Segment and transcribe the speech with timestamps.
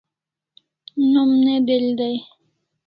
[1.11, 2.17] Nom ne del dai